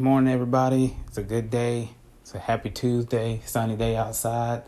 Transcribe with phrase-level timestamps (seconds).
[0.00, 0.96] morning, everybody.
[1.08, 1.90] It's a good day.
[2.22, 4.62] It's a happy Tuesday, sunny day outside.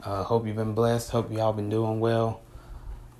[0.00, 1.10] Uh, hope you've been blessed.
[1.10, 2.40] Hope y'all been doing well.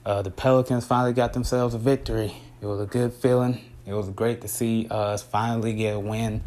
[0.07, 2.33] Uh, the Pelicans finally got themselves a victory.
[2.61, 3.61] It was a good feeling.
[3.85, 6.45] It was great to see us finally get a win,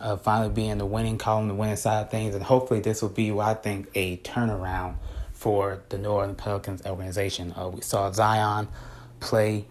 [0.00, 3.00] uh, finally be in the winning column, the winning side of things, and hopefully this
[3.00, 4.96] will be, what I think, a turnaround
[5.32, 7.54] for the New Orleans Pelicans organization.
[7.56, 8.66] Uh, we saw Zion
[9.20, 9.66] play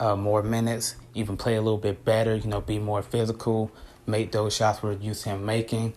[0.00, 3.70] uh, more minutes, even play a little bit better, you know, be more physical,
[4.06, 5.94] make those shots we're used him making.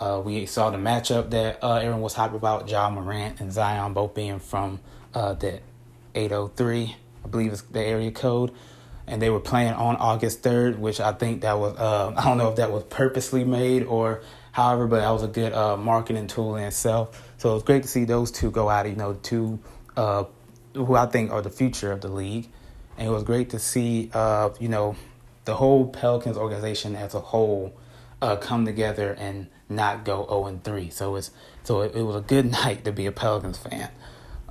[0.00, 3.92] Uh, we saw the matchup that uh, everyone was hyped about, Ja Morant and Zion
[3.92, 4.78] both being from
[5.12, 5.60] uh, the
[6.14, 8.52] 803, I believe is the area code.
[9.06, 12.38] And they were playing on August 3rd, which I think that was, uh, I don't
[12.38, 16.26] know if that was purposely made or however, but that was a good uh, marketing
[16.26, 17.32] tool in itself.
[17.38, 19.58] So it was great to see those two go out, you know, two
[19.96, 20.24] uh,
[20.74, 22.48] who I think are the future of the league.
[22.96, 24.96] And it was great to see, uh, you know,
[25.48, 27.72] the whole Pelicans organization as a whole
[28.20, 30.90] uh, come together and not go 0 and 3.
[30.90, 31.30] So it's
[31.64, 33.88] so it, it, was a good night to be a Pelicans fan.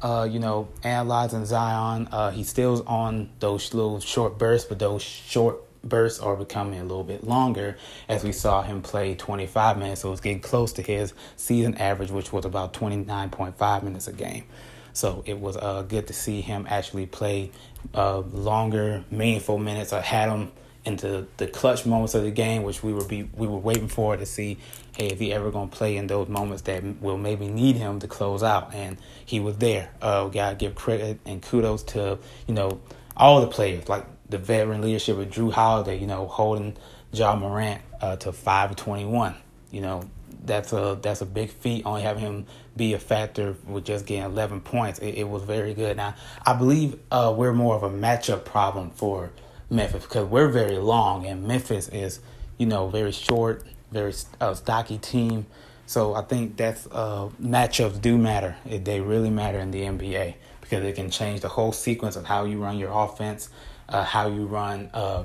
[0.01, 5.03] Uh, you know, analyzing Zion, uh, he still's on those little short bursts, but those
[5.03, 7.77] short bursts are becoming a little bit longer
[8.09, 10.01] as we saw him play 25 minutes.
[10.01, 14.45] So it's getting close to his season average, which was about 29.5 minutes a game.
[14.93, 17.51] So it was uh, good to see him actually play
[17.93, 19.93] uh, longer, meaningful minutes.
[19.93, 20.51] I had him
[20.87, 24.15] into the clutch moments of the game, which we were be we were waiting for
[24.15, 24.57] to see,
[24.95, 28.07] hey, if he ever gonna play in those moments that will maybe need him to
[28.07, 29.89] close out, and he was there.
[30.01, 32.79] Uh, we gotta give credit and kudos to you know
[33.15, 36.77] all the players, like the veteran leadership of Jrue Holiday, you know, holding
[37.11, 39.35] Ja Morant uh, to five twenty one.
[39.71, 40.09] You know,
[40.45, 41.85] that's a that's a big feat.
[41.85, 42.45] Only having him
[42.77, 45.97] be a factor with just getting 11 points, it, it was very good.
[45.97, 46.13] Now,
[46.45, 49.31] I believe uh, we're more of a matchup problem for
[49.69, 52.19] Memphis because we're very long, and Memphis is,
[52.57, 55.45] you know, very short, very uh, stocky team.
[55.85, 58.55] So I think that's uh, matchups do matter.
[58.65, 62.45] They really matter in the NBA because it can change the whole sequence of how
[62.45, 63.49] you run your offense,
[63.87, 65.23] uh, how you run uh,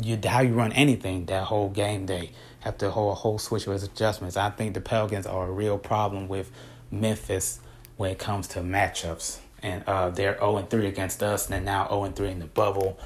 [0.00, 2.30] you how you run anything that whole game day.
[2.60, 4.36] Have to whole whole switch with adjustments.
[4.36, 6.50] I think the Pelicans are a real problem with
[6.90, 7.60] Memphis
[7.96, 11.86] when it comes to matchups, and uh, they're zero and three against us, and now
[11.88, 12.98] zero and three in the bubble.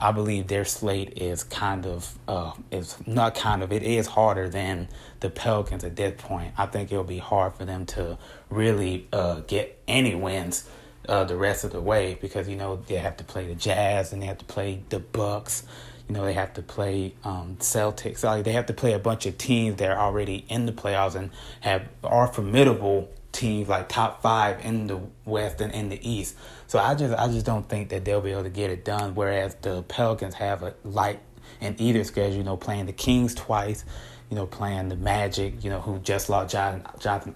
[0.00, 4.48] I believe their slate is kind of uh is not kind of it is harder
[4.48, 4.88] than
[5.20, 6.52] the Pelicans at this point.
[6.56, 8.18] I think it'll be hard for them to
[8.50, 10.68] really uh get any wins
[11.08, 14.12] uh the rest of the way because you know they have to play the Jazz
[14.12, 15.64] and they have to play the Bucks.
[16.08, 18.22] You know they have to play um Celtics.
[18.22, 21.14] Like they have to play a bunch of teams that are already in the playoffs
[21.14, 21.30] and
[21.60, 26.36] have are formidable teams like top five in the West and in the East.
[26.66, 29.14] So I just I just don't think that they'll be able to get it done.
[29.14, 31.20] Whereas the Pelicans have a light
[31.60, 33.84] in either schedule, you know, playing the Kings twice,
[34.30, 37.34] you know, playing the Magic, you know, who just lost John, Jonathan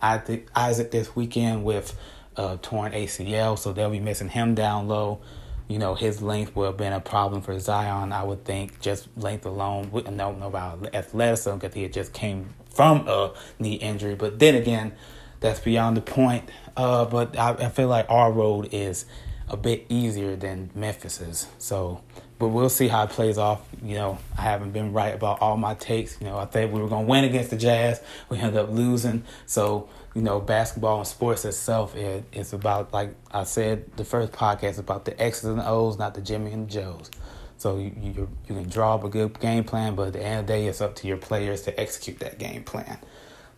[0.55, 1.97] Isaac this weekend with
[2.37, 5.21] uh, torn ACL, so they'll be missing him down low.
[5.69, 9.07] You know, his length will have been a problem for Zion, I would think, just
[9.17, 9.93] length alone.
[9.93, 14.17] Wouldn't know about athleticism because he had just came from a knee injury.
[14.17, 14.93] But then again,
[15.41, 16.49] that's beyond the point.
[16.77, 19.05] Uh, but I, I feel like our road is
[19.49, 21.49] a bit easier than Memphis's.
[21.59, 22.03] So,
[22.39, 23.61] but we'll see how it plays off.
[23.83, 26.21] You know, I haven't been right about all my takes.
[26.21, 28.01] You know, I thought we were going to win against the Jazz.
[28.29, 29.25] We ended up losing.
[29.47, 34.33] So, you know, basketball and sports itself, it, it's about, like I said, the first
[34.33, 37.11] podcast, about the X's and the O's, not the Jimmy and the Joes.
[37.59, 40.41] So you, you you can draw up a good game plan, but at the end
[40.41, 42.97] of the day, it's up to your players to execute that game plan.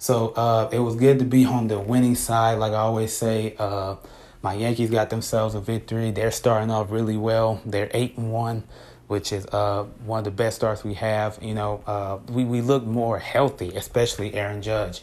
[0.03, 2.59] So uh, it was good to be on the winning side.
[2.59, 3.95] Like I always say, uh,
[4.43, 6.11] my Yankees got themselves a victory.
[6.11, 7.63] They're starting off really well.
[7.65, 8.65] They're eight and one,
[9.07, 11.39] which is uh, one of the best starts we have.
[11.41, 15.03] You know, uh, we we look more healthy, especially Aaron Judge.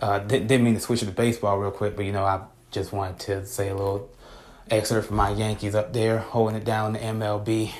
[0.00, 2.40] Uh, didn't mean to switch to baseball real quick, but you know, I
[2.72, 4.10] just wanted to say a little
[4.68, 7.70] excerpt from my Yankees up there holding it down in the MLB.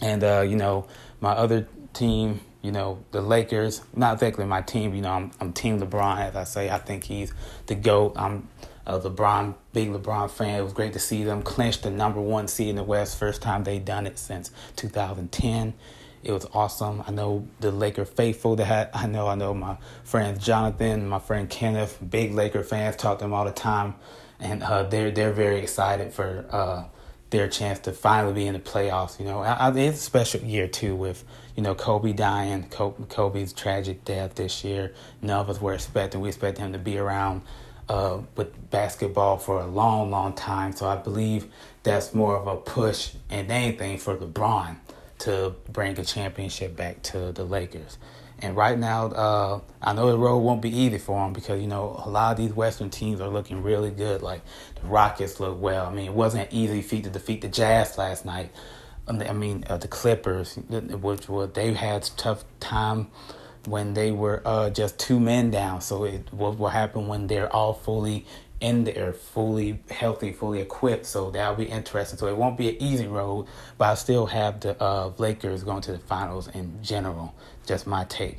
[0.00, 0.88] And uh, you know,
[1.20, 5.52] my other team you know, the Lakers, not exactly my team, you know, I'm, I'm
[5.52, 6.70] Team LeBron, as I say.
[6.70, 7.30] I think he's
[7.66, 8.14] the GOAT.
[8.16, 8.48] I'm
[8.86, 10.60] a LeBron, big LeBron fan.
[10.60, 13.18] It was great to see them clinch the number one seed in the West.
[13.18, 15.74] First time they've done it since 2010.
[16.22, 17.04] It was awesome.
[17.06, 21.18] I know the Laker faithful that had, I know, I know my friends Jonathan, my
[21.18, 23.94] friend Kenneth, big Laker fans, talk to them all the time.
[24.40, 26.84] And uh, they're, they're very excited for uh,
[27.34, 29.18] their chance to finally be in the playoffs.
[29.18, 31.24] You know, I, I, it's a special year too with
[31.56, 34.92] you know, Kobe dying, Kobe's tragic death this year.
[35.22, 36.20] None of us were expecting.
[36.20, 37.42] We expect him to be around
[37.88, 40.72] uh, with basketball for a long, long time.
[40.72, 41.46] So I believe
[41.84, 44.76] that's more of a push and anything for LeBron
[45.20, 47.98] to bring a championship back to the Lakers.
[48.44, 51.66] And right now, uh, I know the road won't be easy for them because you
[51.66, 54.20] know a lot of these Western teams are looking really good.
[54.20, 54.42] Like
[54.80, 55.86] the Rockets look well.
[55.86, 58.52] I mean, it wasn't an easy feat to defeat the Jazz last night.
[59.08, 63.08] I mean, uh, the Clippers, which were they had tough time
[63.66, 65.80] when they were uh, just two men down.
[65.80, 68.26] So it what will happen when they're all fully
[68.60, 71.06] in there, fully healthy, fully equipped.
[71.06, 72.18] So that'll be interesting.
[72.18, 73.46] So it won't be an easy road,
[73.78, 77.34] but I still have the uh, Lakers going to the finals in general.
[77.66, 78.38] Just my take.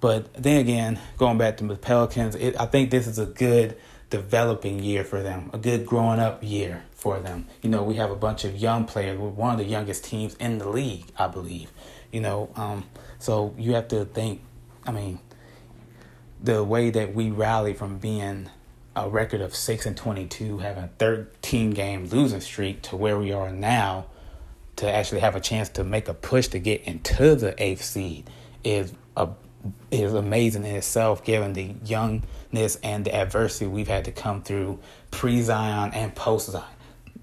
[0.00, 3.76] But then again, going back to the Pelicans, it, I think this is a good
[4.10, 7.46] developing year for them, a good growing up year for them.
[7.62, 9.18] You know, we have a bunch of young players.
[9.18, 11.70] We're one of the youngest teams in the league, I believe.
[12.12, 12.84] You know, um,
[13.18, 14.40] so you have to think.
[14.86, 15.18] I mean,
[16.42, 18.48] the way that we rally from being
[19.06, 23.32] a record of six and twenty-two, having a thirteen game losing streak, to where we
[23.32, 24.06] are now,
[24.76, 28.28] to actually have a chance to make a push to get into the eighth seed
[28.64, 29.28] is a
[29.90, 34.78] is amazing in itself, given the youngness and the adversity we've had to come through
[35.10, 36.64] pre Zion and post Zion.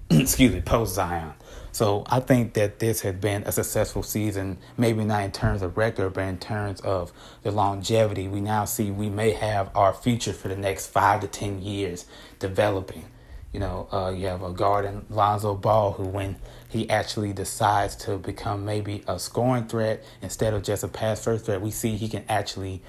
[0.10, 1.32] Excuse me, post Zion.
[1.72, 5.76] So I think that this has been a successful season, maybe not in terms of
[5.76, 7.12] record, but in terms of
[7.42, 8.28] the longevity.
[8.28, 12.06] We now see we may have our future for the next five to ten years
[12.38, 13.04] developing.
[13.52, 16.36] You know, uh, you have a guard in Lonzo Ball who, when
[16.68, 21.46] he actually decides to become maybe a scoring threat instead of just a pass first
[21.46, 22.80] threat, we see he can actually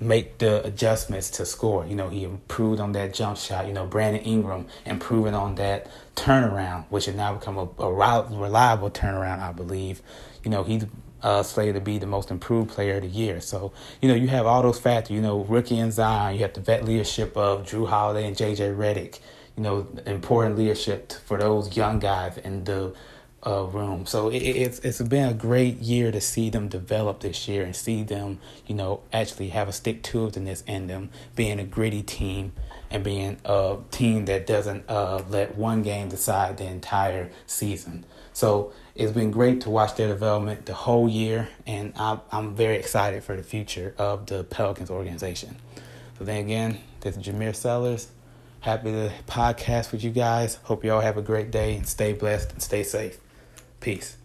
[0.00, 1.86] make the adjustments to score.
[1.86, 3.66] You know, he improved on that jump shot.
[3.66, 8.90] You know, Brandon Ingram improving on that turnaround, which has now become a, a reliable
[8.90, 10.02] turnaround, I believe.
[10.44, 10.84] You know, he's
[11.22, 13.40] uh, slated to be the most improved player of the year.
[13.40, 13.72] So,
[14.02, 15.14] you know, you have all those factors.
[15.14, 16.36] You know, rookie and Zion.
[16.36, 18.70] You have the vet leadership of Jrue Holiday and J.J.
[18.70, 19.20] Redick.
[19.56, 22.94] You know, important leadership for those young guys and the
[23.44, 24.06] uh, room.
[24.06, 27.74] So it, it's it's been a great year to see them develop this year and
[27.74, 32.02] see them, you know, actually have a stick to itiveness in them, being a gritty
[32.02, 32.52] team
[32.90, 38.04] and being a team that doesn't uh, let one game decide the entire season.
[38.32, 42.76] So it's been great to watch their development the whole year, and I'm, I'm very
[42.76, 45.56] excited for the future of the Pelicans organization.
[46.18, 48.08] So then again, this is Jameer Sellers.
[48.60, 50.56] Happy to podcast with you guys.
[50.64, 53.18] Hope you all have a great day and stay blessed and stay safe.
[53.86, 54.16] Peace.